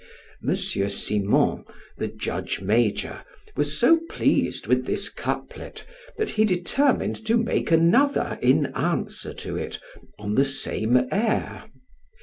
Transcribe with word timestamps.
Monsieur 0.41 0.87
Simon 0.89 1.63
(the 1.99 2.07
judge 2.07 2.59
major) 2.59 3.21
was 3.55 3.77
so 3.77 3.99
pleased 4.09 4.65
with 4.65 4.87
this 4.87 5.09
couplet, 5.09 5.85
that 6.17 6.31
he 6.31 6.43
determined 6.43 7.23
to 7.27 7.37
make 7.37 7.69
another 7.69 8.39
in 8.41 8.73
answer 8.73 9.31
to 9.31 9.57
it, 9.57 9.77
on 10.17 10.33
the 10.33 10.43
same 10.45 11.07
air. 11.11 11.65